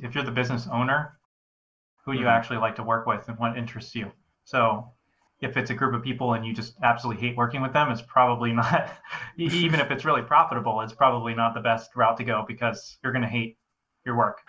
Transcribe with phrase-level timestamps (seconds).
[0.00, 1.18] if you're the business owner,
[2.04, 2.28] who you mm-hmm.
[2.28, 4.10] actually like to work with and what interests you.
[4.44, 4.92] So
[5.40, 8.02] if it's a group of people and you just absolutely hate working with them, it's
[8.02, 8.90] probably not,
[9.38, 12.98] e- even if it's really profitable, it's probably not the best route to go because
[13.02, 13.58] you're going to hate
[14.04, 14.40] your work.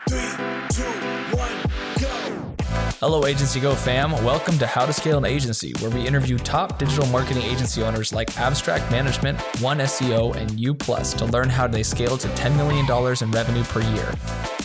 [3.02, 4.12] Hello, Agency Go fam.
[4.26, 8.12] Welcome to How to Scale an Agency, where we interview top digital marketing agency owners
[8.12, 12.58] like Abstract Management, One SEO, and U Plus to learn how they scale to $10
[12.58, 12.86] million
[13.24, 14.14] in revenue per year.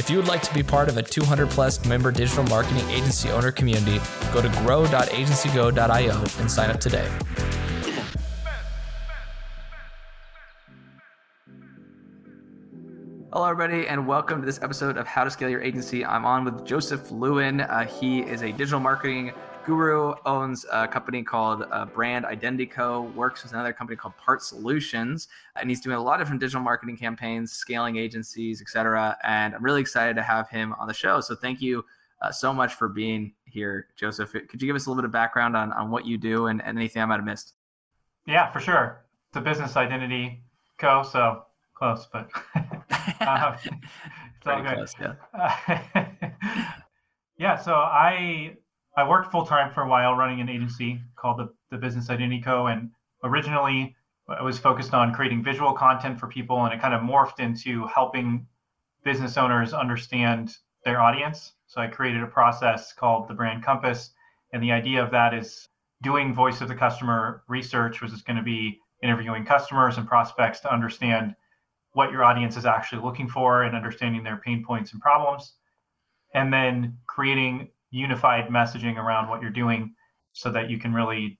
[0.00, 3.30] If you would like to be part of a 200 plus member digital marketing agency
[3.30, 4.00] owner community,
[4.32, 7.08] go to grow.agencygo.io and sign up today.
[13.34, 16.04] Hello, everybody, and welcome to this episode of How to Scale Your Agency.
[16.04, 17.62] I'm on with Joseph Lewin.
[17.62, 19.32] Uh, he is a digital marketing
[19.66, 24.40] guru, owns a company called uh, Brand Identity Co., works with another company called Part
[24.40, 29.18] Solutions, and he's doing a lot of different digital marketing campaigns, scaling agencies, etc.
[29.24, 31.20] And I'm really excited to have him on the show.
[31.20, 31.84] So thank you
[32.22, 34.30] uh, so much for being here, Joseph.
[34.30, 36.62] Could you give us a little bit of background on, on what you do and,
[36.62, 37.54] and anything I might have missed?
[38.28, 39.04] Yeah, for sure.
[39.30, 40.44] It's a business identity
[40.78, 44.74] co, so close, but it's all good.
[44.74, 46.74] close, yeah.
[47.38, 48.56] yeah, so I
[48.96, 52.40] I worked full time for a while running an agency called the, the Business Identity
[52.40, 52.66] Co.
[52.68, 52.90] And
[53.24, 53.96] originally
[54.28, 57.86] I was focused on creating visual content for people, and it kind of morphed into
[57.86, 58.46] helping
[59.04, 61.54] business owners understand their audience.
[61.66, 64.12] So I created a process called the Brand Compass,
[64.52, 65.68] and the idea of that is
[66.02, 70.60] doing voice of the customer research, which is going to be interviewing customers and prospects
[70.60, 71.34] to understand
[71.94, 75.54] what your audience is actually looking for and understanding their pain points and problems,
[76.34, 79.94] and then creating unified messaging around what you're doing
[80.32, 81.38] so that you can really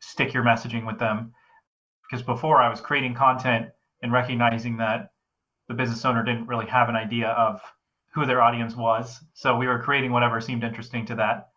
[0.00, 1.32] stick your messaging with them.
[2.08, 3.68] Because before I was creating content
[4.02, 5.08] and recognizing that
[5.68, 7.60] the business owner didn't really have an idea of
[8.14, 9.18] who their audience was.
[9.32, 11.48] So we were creating whatever seemed interesting to that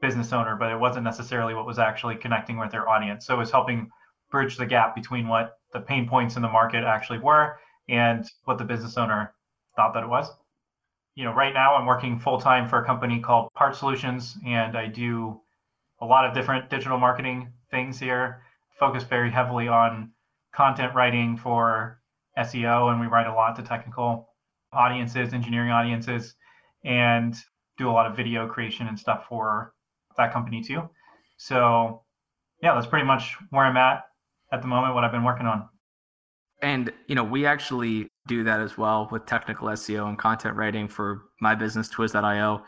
[0.00, 3.26] business owner, but it wasn't necessarily what was actually connecting with their audience.
[3.26, 3.90] So it was helping
[4.30, 8.58] bridge the gap between what the pain points in the market actually were and what
[8.58, 9.34] the business owner
[9.76, 10.30] thought that it was.
[11.14, 14.76] You know, right now I'm working full time for a company called Part Solutions, and
[14.76, 15.40] I do
[16.00, 18.42] a lot of different digital marketing things here.
[18.78, 20.10] Focus very heavily on
[20.52, 22.00] content writing for
[22.38, 24.28] SEO, and we write a lot to technical
[24.72, 26.34] audiences, engineering audiences,
[26.84, 27.36] and
[27.78, 29.74] do a lot of video creation and stuff for
[30.16, 30.88] that company too.
[31.36, 32.02] So,
[32.62, 34.04] yeah, that's pretty much where I'm at
[34.50, 35.68] at the moment, what I've been working on.
[36.62, 40.86] And you know, we actually do that as well with technical SEO and content writing
[40.88, 42.62] for my business, Twiz.io.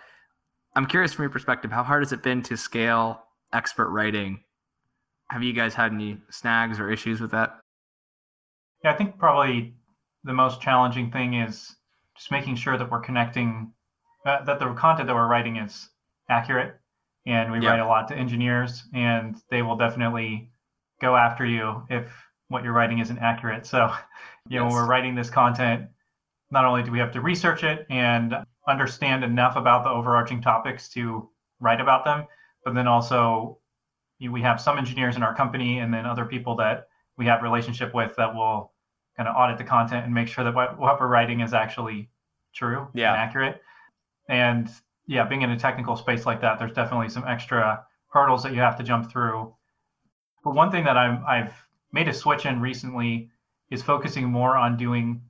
[0.75, 3.23] I'm curious from your perspective, how hard has it been to scale
[3.53, 4.43] expert writing?
[5.31, 7.61] Have you guys had any snags or issues with that?
[8.83, 9.75] Yeah, I think probably
[10.25, 11.77] the most challenging thing is
[12.17, 13.73] just making sure that we're connecting,
[14.27, 15.89] uh, that the content that we're writing is
[16.29, 16.81] accurate.
[17.27, 17.71] And we Yeah.
[17.71, 20.51] write a lot to engineers, and they will definitely
[21.01, 22.13] go after you if
[22.49, 23.67] what you're writing isn't accurate.
[23.67, 23.93] So,
[24.49, 25.87] you know, when we're writing this content,
[26.51, 28.35] not only do we have to research it and
[28.69, 31.29] understand enough about the overarching topics to
[31.61, 32.27] write about them,
[32.65, 33.59] but then also
[34.19, 37.43] you- we have some engineers in our company and then other people that we have
[37.43, 38.73] relationship with that will
[39.17, 42.09] kind of audit the content and make sure that what, what we're writing is actually
[42.53, 43.13] true Yeah.
[43.13, 43.63] and accurate.
[44.29, 44.71] And
[45.07, 48.61] yeah, being in a technical space like that, there's definitely some extra hurdles that you
[48.61, 49.55] have to jump through.
[50.43, 51.53] But one thing that I'm, I've
[51.95, 53.31] made a switch in recently
[53.71, 55.23] is focusing more on doing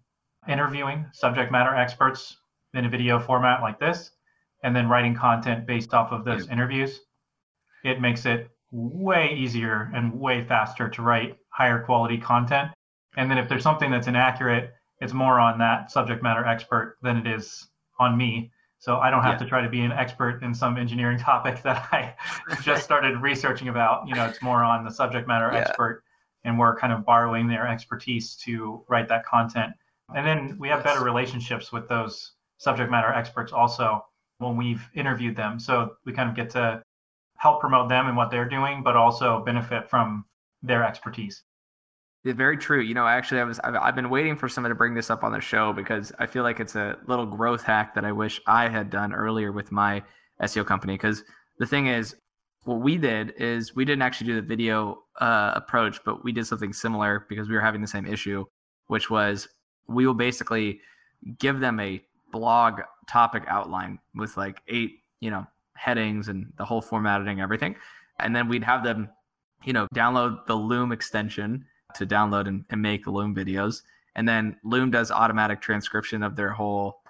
[0.48, 2.38] interviewing subject matter experts
[2.72, 4.10] in a video format like this,
[4.64, 7.02] and then writing content based off of those interviews.
[7.84, 12.70] It makes it way easier and way faster to write higher quality content.
[13.16, 17.18] And then if there's something that's inaccurate, it's more on that subject matter expert than
[17.18, 17.68] it is
[18.00, 18.50] on me.
[18.78, 19.44] So I don't have Yeah.
[19.44, 22.14] to try to be an expert in some engineering topic that I
[22.62, 24.08] just started researching about.
[24.08, 25.60] You know, it's more on the subject matter Yeah.
[25.60, 26.02] expert,
[26.44, 29.72] and we're kind of borrowing their expertise to write that content.
[30.14, 34.04] And then we have better relationships with those subject matter experts also
[34.38, 35.58] when we've interviewed them.
[35.58, 36.82] So we kind of get to
[37.36, 40.24] help promote them and what they're doing, but also benefit from
[40.62, 41.42] their expertise.
[42.24, 42.80] Yeah, very true.
[42.80, 45.24] You know, actually, I was I've, I've been waiting for someone to bring this up
[45.24, 48.40] on the show because I feel like it's a little growth hack that I wish
[48.46, 50.02] I had done earlier with my
[50.40, 50.94] SEO company.
[50.94, 51.22] Because
[51.58, 52.16] the thing is,
[52.64, 56.46] what we did is we didn't actually do the video uh, approach, but we did
[56.46, 58.44] something similar because we were having the same issue,
[58.86, 59.48] which was
[59.86, 60.80] we will basically
[61.38, 62.02] give them a
[62.32, 67.76] blog topic outline with like eight, you know, headings and the whole formatting, and everything,
[68.20, 69.08] and then we'd have them,
[69.64, 71.64] you know, download the Loom extension
[71.94, 73.82] to download and, and make Loom videos.
[74.16, 77.02] And then Loom does automatic transcription of their whole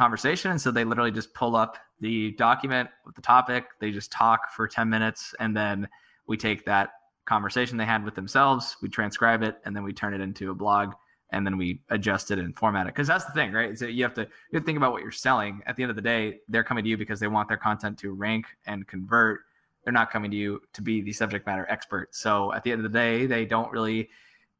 [0.00, 0.50] conversation.
[0.50, 4.50] And so they literally just pull up the document with the topic, they just talk
[4.50, 5.86] for 10 minutes, and then
[6.26, 6.92] we take that
[7.26, 10.54] conversation they had with themselves, we transcribe it, and then we turn it into a
[10.54, 10.94] blog
[11.32, 12.94] and then we adjust it and format it.
[12.94, 13.78] Because that's the thing, right?
[13.78, 15.60] So you have to you have to think about what you're selling.
[15.66, 17.98] At the end of the day, they're coming to you because they want their content
[17.98, 19.40] to rank and convert.
[19.84, 22.14] They're not coming to you to be the subject matter expert.
[22.14, 24.08] So at the end of the day, they don't really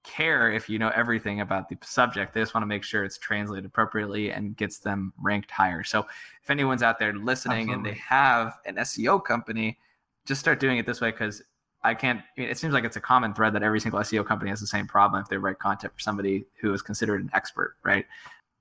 [0.04, 2.34] care if you know everything about the subject.
[2.34, 5.84] They just want to make sure it's translated appropriately and gets them ranked higher.
[5.84, 6.06] So
[6.42, 7.90] if anyone's out there listening Absolutely.
[7.90, 9.78] and they have an SEO company,
[10.26, 11.42] just start doing it this way because
[11.82, 12.20] I can't.
[12.20, 14.60] I mean, it seems like it's a common thread that every single SEO company has
[14.60, 18.06] the same problem if they write content for somebody who is considered an expert, right?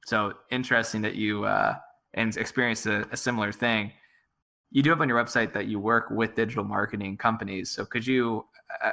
[0.05, 1.75] So interesting that you uh,
[2.13, 3.91] and experienced a, a similar thing.
[4.71, 7.71] You do have on your website that you work with digital marketing companies.
[7.71, 8.45] So could you,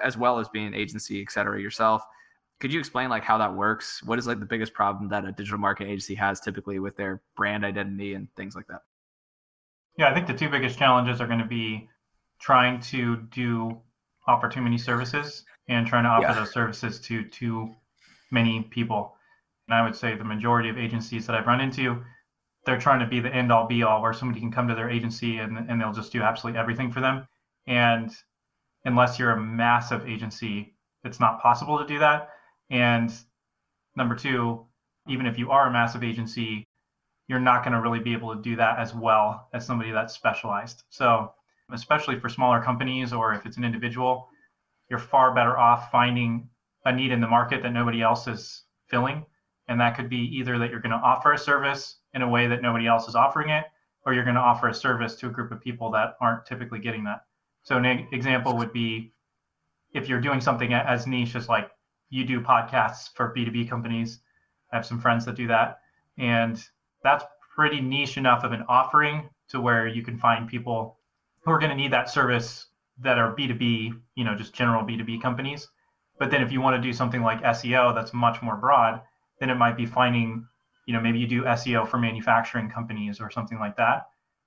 [0.02, 2.02] as well as being an agency, et cetera, yourself,
[2.58, 4.02] could you explain like how that works?
[4.02, 7.20] What is like the biggest problem that a digital marketing agency has typically with their
[7.36, 8.82] brand identity and things like that?
[9.98, 11.88] Yeah, I think the two biggest challenges are going to be
[12.40, 13.80] trying to do
[14.26, 16.34] offer too many services and trying to offer yeah.
[16.34, 17.74] those services to too
[18.30, 19.16] many people.
[19.68, 22.02] And I would say the majority of agencies that I've run into,
[22.64, 24.90] they're trying to be the end all be all where somebody can come to their
[24.90, 27.26] agency and, and they'll just do absolutely everything for them.
[27.66, 28.10] And
[28.84, 30.74] unless you're a massive agency,
[31.04, 32.30] it's not possible to do that.
[32.70, 33.12] And
[33.96, 34.66] number two,
[35.08, 36.66] even if you are a massive agency,
[37.28, 40.14] you're not going to really be able to do that as well as somebody that's
[40.14, 40.84] specialized.
[40.90, 41.32] So
[41.72, 44.28] especially for smaller companies or if it's an individual,
[44.88, 46.48] you're far better off finding
[46.84, 49.24] a need in the market that nobody else is filling.
[49.68, 52.46] And that could be either that you're going to offer a service in a way
[52.46, 53.64] that nobody else is offering it,
[54.04, 56.78] or you're going to offer a service to a group of people that aren't typically
[56.78, 57.24] getting that.
[57.64, 59.12] So, an example would be
[59.92, 61.68] if you're doing something as niche as like
[62.10, 64.20] you do podcasts for B2B companies.
[64.72, 65.80] I have some friends that do that.
[66.18, 66.62] And
[67.02, 67.24] that's
[67.54, 70.98] pretty niche enough of an offering to where you can find people
[71.44, 72.66] who are going to need that service
[72.98, 75.68] that are B2B, you know, just general B2B companies.
[76.18, 79.02] But then if you want to do something like SEO that's much more broad,
[79.38, 80.46] then it might be finding,
[80.86, 84.06] you know, maybe you do SEO for manufacturing companies or something like that.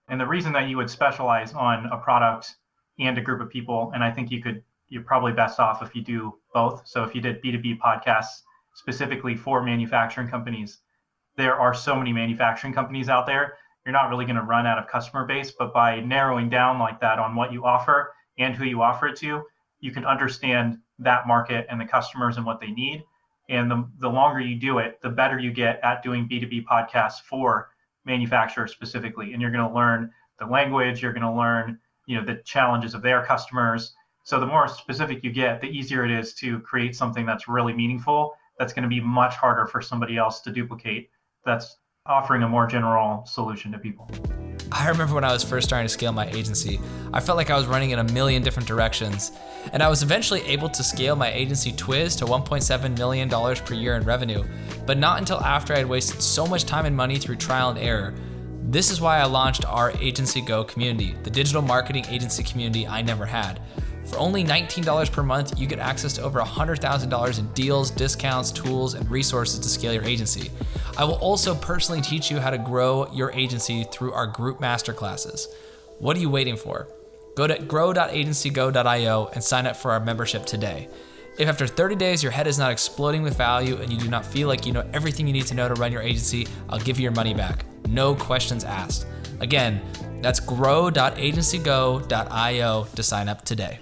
[0.10, 2.56] And the reason that you would specialize on a product
[3.00, 5.96] and a group of people, and I think you could, you're probably best off if
[5.96, 6.84] you do both.
[6.86, 8.42] So if you did B2B podcasts
[8.74, 10.80] specifically for manufacturing companies,
[11.38, 13.56] there are so many manufacturing companies out there
[13.86, 15.52] you're not really going to run out of customer base.
[15.52, 19.16] But by narrowing down like that on what you offer and who you offer it
[19.18, 19.44] to,
[19.80, 23.04] you can understand that market and the customers and what they need.
[23.50, 27.22] And the, the longer you do it, the better you get at doing B2B podcasts
[27.22, 27.70] for
[28.06, 29.34] manufacturers specifically.
[29.34, 32.94] And you're going to learn the language, you're going to learn, you know, the challenges
[32.94, 33.94] of their customers.
[34.30, 37.74] So the more specific you get, the easier it is to create something that's really
[37.74, 38.36] meaningful.
[38.60, 41.10] That's going to be much harder for somebody else to duplicate.
[41.46, 44.08] That's offering a more general solution to people.
[44.72, 46.80] I remember when I was first starting to scale my agency,
[47.12, 49.32] I felt like I was running in a million different directions.
[49.74, 53.96] And I was eventually able to scale my agency Twiz to $1.7 million per year
[53.96, 54.44] in revenue,
[54.86, 57.80] but not until after I had wasted so much time and money through trial and
[57.80, 58.14] error.
[58.66, 63.02] This is why I launched our Agency Go community, the digital marketing agency community I
[63.02, 63.60] never had.
[64.10, 68.96] For only $19 per month, you get access to over $100,000 in deals, discounts, tools,
[68.96, 70.50] and resources to scale your agency.
[70.98, 75.46] I will also personally teach you how to grow your agency through our group masterclasses.
[76.00, 76.88] What are you waiting for?
[77.36, 80.90] Go to grow.agencygo.io and sign up for our membership today.
[81.38, 84.26] If after 30 days your head is not exploding with value and you do not
[84.26, 86.98] feel like you know everything you need to know to run your agency, I'll give
[86.98, 87.64] you your money back.
[87.88, 89.06] No questions asked.
[89.40, 89.84] Again,
[90.22, 93.80] that's grow.agencygo.io to sign up today.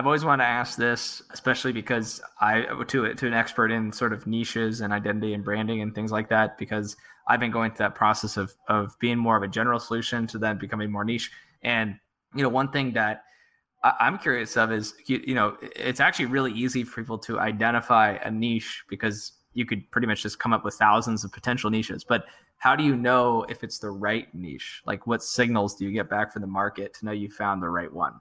[0.00, 3.92] I've always wanted to ask this, especially because I to it to an expert in
[3.92, 6.96] sort of niches and identity and branding and things like that, because
[7.28, 10.38] I've been going through that process of of being more of a general solution to
[10.38, 11.30] then becoming more niche.
[11.60, 11.96] And
[12.34, 13.24] you know, one thing that
[13.84, 17.38] I, am curious of is you, you know, it's actually really easy for people to
[17.38, 21.68] identify a niche because you could pretty much just come up with thousands of potential
[21.68, 22.04] niches.
[22.04, 22.24] But
[22.56, 24.80] how do you know if it's the right niche?
[24.86, 27.68] Like, what signals do you get back from the market to know you found the
[27.68, 28.14] right one?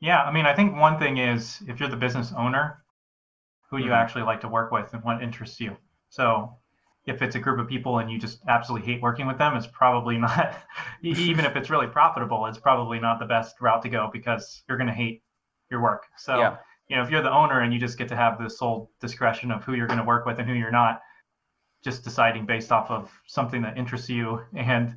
[0.00, 2.82] Yeah, I mean, I think one thing is if you're the business owner,
[3.70, 3.86] who mm-hmm.
[3.86, 5.76] you actually like to work with and what interests you.
[6.10, 6.56] So
[7.06, 9.66] if it's a group of people and you just absolutely hate working with them, it's
[9.66, 10.54] probably not,
[11.02, 14.78] even if it's really profitable, it's probably not the best route to go because you're
[14.78, 15.22] going to hate
[15.70, 16.04] your work.
[16.16, 16.56] So, yeah.
[16.88, 19.50] you know, if you're the owner and you just get to have the sole discretion
[19.50, 21.00] of who you're going to work with and who you're not,
[21.84, 24.96] just deciding based off of something that interests you and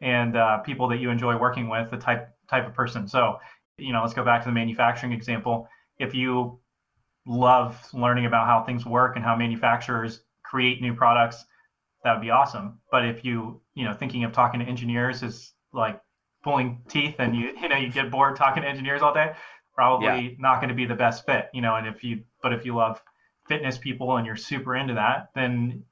[0.00, 3.08] and uh, people that you enjoy working with, the type type of person.
[3.08, 3.38] So
[3.78, 5.68] you know, let's go back to the manufacturing example.
[5.98, 6.58] If you
[7.26, 11.44] love learning about how things work and how manufacturers create new products,
[12.04, 12.80] that would be awesome.
[12.90, 16.00] But if you, you know, thinking of talking to engineers is like
[16.42, 19.32] pulling teeth and you, you know, you get bored talking to engineers all day,
[19.74, 20.30] probably yeah.
[20.38, 22.74] not going to be the best fit, you know, and if you, but if you
[22.74, 23.00] love
[23.46, 25.82] fitness people and you're super into that, then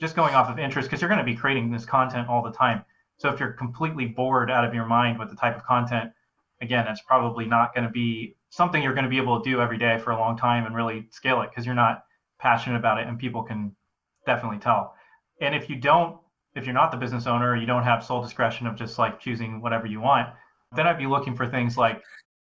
[0.00, 2.52] just going off of interest, because you're going to be creating this content all the
[2.52, 2.84] time.
[3.18, 6.12] So if you're completely bored out of your mind with the type of content,
[6.60, 9.60] again, it's probably not going to be something you're going to be able to do
[9.60, 12.04] every day for a long time and really scale it because you're not
[12.38, 13.74] passionate about it and people can
[14.24, 14.94] definitely tell.
[15.40, 16.18] And if you don't,
[16.54, 19.60] if you're not the business owner, you don't have sole discretion of just like choosing
[19.60, 20.28] whatever you want,
[20.74, 22.02] then I'd be looking for things like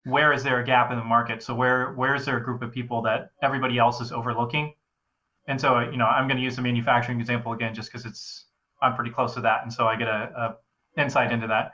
[0.06, 1.42] where is there a gap in the market?
[1.42, 4.74] So where where is there a group of people that everybody else is overlooking?
[5.48, 8.46] And so you know, I'm going to use the manufacturing example again just because it's
[8.82, 10.58] I'm pretty close to that, and so I get a,
[10.98, 11.72] a insight into that.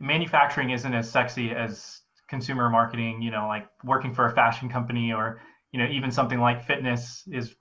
[0.00, 3.22] Manufacturing isn't as sexy as consumer marketing.
[3.22, 5.40] You know, like working for a fashion company or
[5.72, 7.54] you know even something like fitness is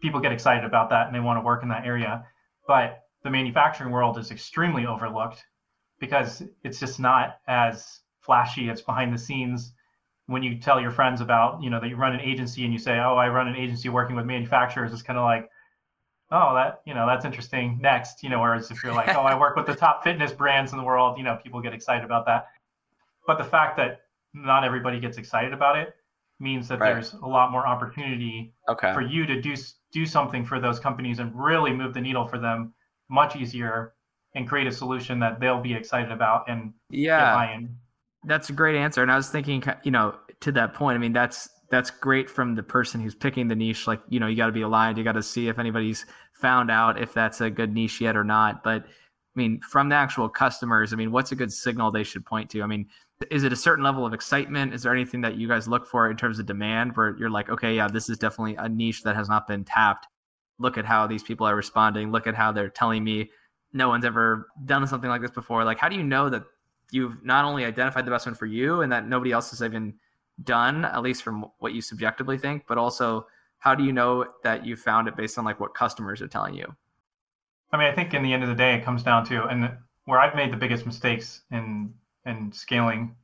[0.00, 2.24] people get excited about that and they want to work in that area.
[2.66, 5.44] But the manufacturing world is extremely overlooked
[5.98, 8.68] because it's just not as flashy.
[8.68, 9.72] It's behind the scenes.
[10.26, 12.78] When you tell your friends about, you know, that you run an agency and you
[12.78, 15.48] say, "Oh, I run an agency working with manufacturers," it's kind of like,
[16.30, 19.38] "Oh, that, you know, that's interesting." Next, you know, whereas if you're like, "Oh, I
[19.38, 22.26] work with the top fitness brands in the world," you know, people get excited about
[22.26, 22.48] that.
[23.26, 24.02] But the fact that
[24.34, 25.94] not everybody gets excited about it
[26.38, 26.92] means that right.
[26.92, 28.92] there's a lot more opportunity okay.
[28.92, 29.54] for you to do
[29.92, 32.74] do something for those companies and really move the needle for them
[33.08, 33.94] much easier
[34.34, 37.58] and create a solution that they'll be excited about and yeah
[38.24, 41.12] that's a great answer and i was thinking you know to that point i mean
[41.12, 44.46] that's that's great from the person who's picking the niche like you know you got
[44.46, 47.72] to be aligned you got to see if anybody's found out if that's a good
[47.72, 48.88] niche yet or not but i
[49.34, 52.62] mean from the actual customers i mean what's a good signal they should point to?
[52.62, 52.86] I mean
[53.30, 54.74] is it a certain level of excitement?
[54.74, 57.48] Is there anything that you guys look for in terms of demand where you're like
[57.48, 60.06] okay yeah this is definitely a niche that has not been tapped.
[60.58, 62.12] Look at how these people are responding.
[62.12, 63.30] Look at how they're telling me
[63.72, 65.64] no one's ever done something like this before.
[65.64, 66.44] Like how do you know that
[66.90, 69.94] you've not only identified the best one for you and that nobody else has even
[70.44, 73.26] done at least from what you subjectively think but also
[73.58, 76.54] how do you know that you found it based on like what customers are telling
[76.54, 76.66] you
[77.72, 79.70] i mean i think in the end of the day it comes down to and
[80.04, 81.92] where i've made the biggest mistakes in
[82.26, 83.14] in scaling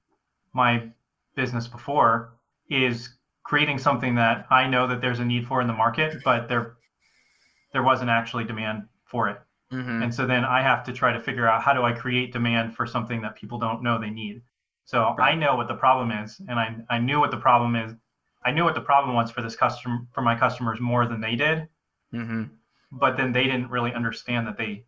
[0.52, 0.88] my
[1.34, 2.34] business before
[2.68, 3.10] is
[3.42, 6.76] creating something that I know that there's a need for in the market, but there
[7.72, 9.38] there wasn't actually demand for it.
[9.72, 10.02] Mm-hmm.
[10.02, 12.76] And so then I have to try to figure out how do I create demand
[12.76, 14.42] for something that people don't know they need.
[14.84, 15.32] So right.
[15.32, 17.94] I know what the problem is, and I I knew what the problem is.
[18.44, 21.36] I knew what the problem was for this customer for my customers more than they
[21.36, 21.68] did.
[22.12, 22.44] Mm-hmm.
[22.90, 24.84] But then they didn't really understand that they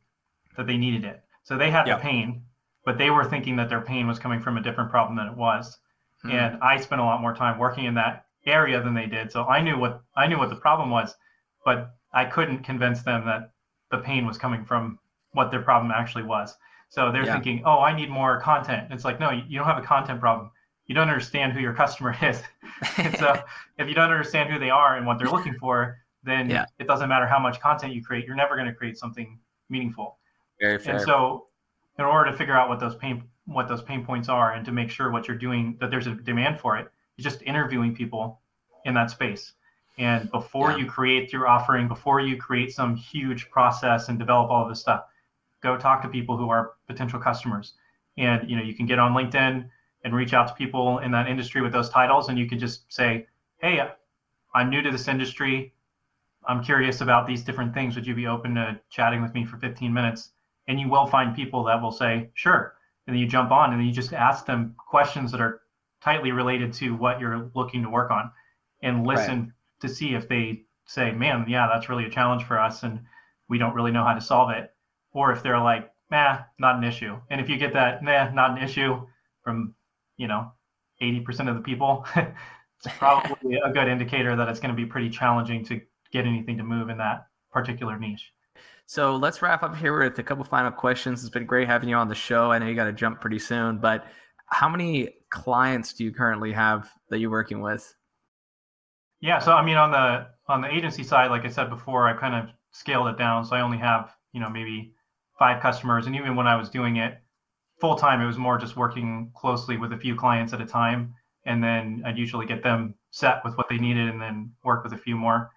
[0.57, 1.23] that they needed it.
[1.45, 1.99] So they had yep.
[1.99, 2.43] the pain,
[2.85, 5.37] but they were thinking that their pain was coming from a different problem than it
[5.37, 5.79] was.
[6.23, 6.31] Hmm.
[6.31, 9.31] And I spent a lot more time working in that area than they did.
[9.31, 11.15] So I knew what I knew what the problem was,
[11.65, 13.53] but I couldn't convince them that
[13.91, 14.99] the pain was coming from
[15.33, 16.57] what their problem actually was.
[16.95, 17.33] So they're yeah.
[17.33, 20.53] thinking, "Oh, I need more content." It's like, "No, you don't have a content problem.
[20.87, 22.41] You don't understand who your customer is."
[22.99, 23.43] and so
[23.79, 26.67] if you don't understand who they are and what they're looking for, then yeah.
[26.79, 28.27] it doesn't matter how much content you create.
[28.27, 30.19] You're never going to create something meaningful.
[30.61, 30.95] Very fair.
[30.95, 31.49] And so
[31.99, 34.73] in order to figure out what those pain what those pain points are and to
[34.73, 38.41] make sure what you're doing that there's a demand for it you're just interviewing people
[38.87, 39.53] in that space
[39.99, 40.79] and before yeah.
[40.79, 44.81] you create your offering before you create some huge process and develop all of this
[44.81, 45.05] stuff
[45.65, 47.73] go talk to people who are potential customers.
[48.17, 49.69] And you know you can get on linkedin
[50.05, 52.93] and reach out to people in that industry with those titles and you can just
[52.93, 53.27] say
[53.59, 53.81] hey
[54.55, 55.73] i'm new to this industry.
[56.47, 57.97] I'm curious about these different things.
[57.97, 60.31] Would you be open to chatting with me for 15 minutes?
[60.69, 62.75] And you will find people that will say sure.
[63.07, 65.63] And then you jump on and then you just ask them questions that are
[66.05, 68.31] tightly related to what you're looking to work on
[68.83, 69.51] and listen right.
[69.81, 73.01] to see if they say man yeah that's really a challenge for us and
[73.49, 74.74] we don't really know how to solve it
[75.15, 78.51] or if they're like nah not an issue and if you get that nah not
[78.51, 79.01] an issue
[79.43, 79.75] from
[80.17, 80.53] you know
[81.03, 82.37] 80% of the people it's
[82.99, 85.81] probably a good indicator that it's going to be pretty challenging to
[86.13, 88.33] get anything to move in that particular niche
[88.87, 91.23] so let's wrap up here with a couple final questions.
[91.23, 92.53] It's been great having you on the show.
[92.53, 94.07] I know you got to jump pretty soon, but
[94.47, 97.95] how many clients do you currently have that you're working with?
[99.21, 102.13] Yeah, so I mean on the on the agency side, like I said before, I
[102.13, 103.45] kind of scaled it down.
[103.47, 104.94] So I only have, you know, maybe
[105.39, 106.07] five customers.
[106.07, 107.19] And even when I was doing it
[107.81, 111.15] full time, it was more just working closely with a few clients at a time.
[111.47, 114.93] And then I'd usually get them set with what they needed and then work with
[114.93, 115.51] a few more.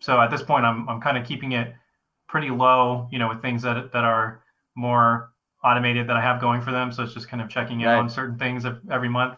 [0.00, 1.74] So at this point I'm I'm kind of keeping it
[2.28, 4.42] pretty low, you know, with things that that are
[4.76, 5.32] more
[5.64, 6.92] automated that I have going for them.
[6.92, 7.98] So it's just kind of checking in right.
[7.98, 9.34] on certain things every month.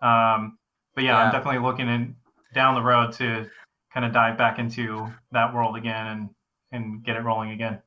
[0.00, 0.58] Um,
[0.94, 2.14] but yeah, yeah, I'm definitely looking in
[2.54, 3.48] down the road to
[3.92, 6.30] kind of dive back into that world again and
[6.72, 7.80] and get it rolling again.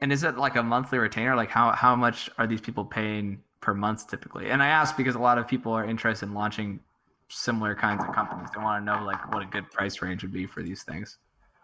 [0.00, 1.36] And is it like a monthly retainer?
[1.36, 4.50] Like how how much are these people paying per month typically?
[4.50, 6.80] And I ask because a lot of people are interested in launching
[7.28, 8.48] similar kinds of companies.
[8.54, 11.18] They want to know like what a good price range would be for these things.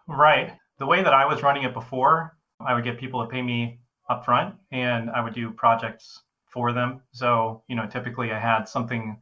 [0.07, 0.52] Right.
[0.78, 3.81] The way that I was running it before, I would get people to pay me
[4.11, 7.02] upfront and I would do projects for them.
[7.12, 9.21] So, you know, typically I had something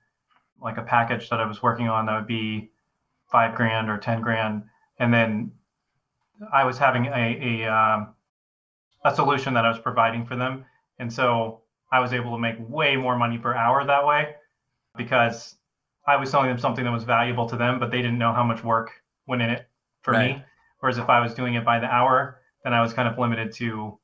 [0.61, 2.71] like a package that I was working on that would be
[3.31, 4.65] five grand or 10 grand.
[4.99, 5.53] And then
[6.53, 8.14] I was having a, a, um,
[9.05, 10.65] a solution that I was providing for them.
[10.99, 14.35] And so I was able to make way more money per hour that way
[14.97, 15.57] because
[16.07, 18.45] I was selling them something that was valuable to them, but they didn't know how
[18.45, 18.91] much work
[19.27, 19.67] went in it
[20.03, 20.37] for right.
[20.37, 20.45] me.
[20.81, 23.53] Whereas if I was doing it by the hour, then I was kind of limited
[23.55, 23.99] to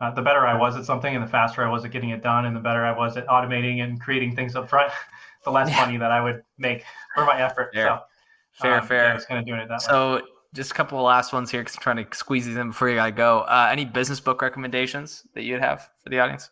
[0.00, 2.22] uh, the better I was at something and the faster I was at getting it
[2.22, 4.92] done and the better I was at automating and creating things up front,
[5.44, 5.80] the less yeah.
[5.80, 7.70] money that I would make for my effort.
[7.74, 9.04] Fair, so, fair, um, fair.
[9.04, 10.20] Yeah, I was kind of doing it that so, way.
[10.20, 12.68] So just a couple of last ones here because I'm trying to squeeze these in
[12.68, 13.40] before you gotta go.
[13.40, 16.50] Uh, any business book recommendations that you'd have for the audience?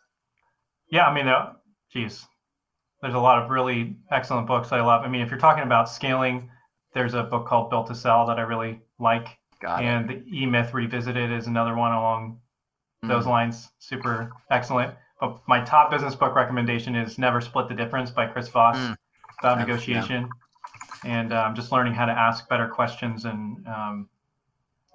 [0.91, 1.53] Yeah, I mean, uh,
[1.91, 2.25] geez,
[3.01, 5.03] there's a lot of really excellent books I love.
[5.03, 6.49] I mean, if you're talking about scaling,
[6.93, 9.27] there's a book called Built to Sell that I really like.
[9.59, 10.25] Got and it.
[10.25, 12.39] the E Myth Revisited is another one along
[13.03, 13.07] mm.
[13.07, 13.69] those lines.
[13.79, 14.93] Super excellent.
[15.19, 18.95] But my top business book recommendation is Never Split the Difference by Chris Voss mm.
[19.39, 20.29] about negotiation yeah.
[21.03, 24.09] And um, just learning how to ask better questions and um,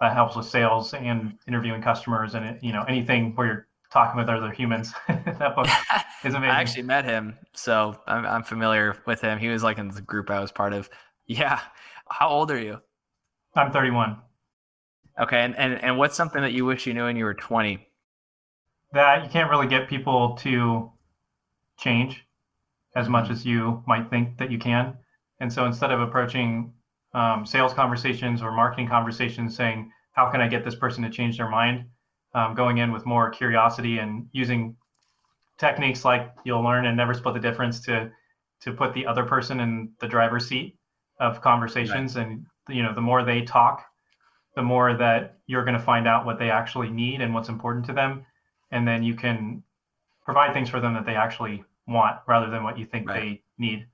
[0.01, 4.29] that helps with sales and interviewing customers and you know anything where you're talking with
[4.29, 4.93] other humans.
[5.09, 5.67] that book
[6.25, 6.51] is amazing.
[6.51, 9.39] I actually met him, so I'm, I'm familiar with him.
[9.39, 10.91] He was like in the group I was part of.
[11.25, 11.61] Yeah.
[12.11, 12.81] How old are you?
[13.55, 14.19] I'm 31.
[15.21, 17.79] Okay, and, and and what's something that you wish you knew when you were 20?
[18.93, 20.91] That you can't really get people to
[21.79, 22.27] change
[22.97, 23.35] as much mm-hmm.
[23.35, 24.97] as you might think that you can.
[25.43, 26.73] And so instead of approaching
[27.15, 31.37] um, sales conversations or marketing conversations saying, how can I get this person to change
[31.37, 31.87] their mind?
[32.33, 34.77] Um, going in with more curiosity and using
[35.59, 38.11] techniques like you'll learn and never split the difference to
[38.61, 40.79] to put the other person in the driver's seat
[41.21, 42.27] of conversations right.
[42.27, 43.85] and you know the more they talk
[44.57, 47.85] the more that you're going to find out what they actually need and what's important
[47.85, 48.25] to them
[48.71, 49.63] and then you can
[50.25, 53.21] provide things for them that they actually want rather than what you think right.
[53.21, 53.87] they need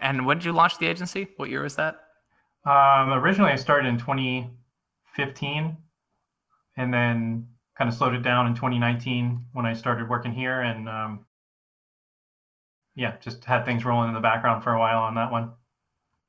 [0.00, 1.96] and when did you launch the agency what year was that
[2.64, 5.76] um, originally i started in 2015
[6.76, 10.88] and then kind of slowed it down in 2019 when i started working here and
[10.88, 11.24] um,
[12.94, 15.50] yeah just had things rolling in the background for a while on that one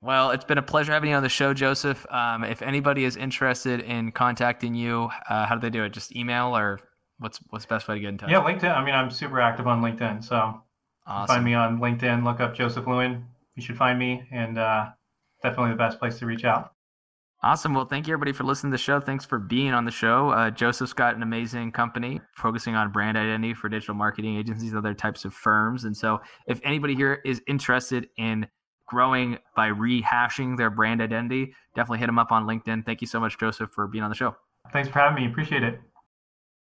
[0.04, 2.08] well, it's been a pleasure having you on the show, Joseph.
[2.12, 5.94] Um, if anybody is interested in contacting you, uh, how do they do it?
[5.94, 6.80] Just email or
[7.20, 8.32] what's what's the best way to get in touch?
[8.32, 8.76] Yeah, LinkedIn.
[8.76, 10.60] I mean, I'm super active on LinkedIn, so
[11.06, 11.36] awesome.
[11.36, 12.24] find me on LinkedIn.
[12.24, 13.26] Look up Joseph Lewin.
[13.56, 14.88] You should find me, and uh,
[15.44, 16.74] definitely the best place to reach out.
[17.44, 17.74] Awesome.
[17.74, 19.00] Well, thank you everybody for listening to the show.
[19.00, 20.30] Thanks for being on the show.
[20.30, 24.78] Uh, Joseph's got an amazing company focusing on brand identity for digital marketing agencies and
[24.78, 25.86] other types of firms.
[25.86, 28.46] And so, if anybody here is interested in
[28.88, 32.86] growing by rehashing their brand identity, definitely hit them up on LinkedIn.
[32.86, 34.36] Thank you so much, Joseph, for being on the show.
[34.72, 35.32] Thanks for having me.
[35.32, 35.80] Appreciate it.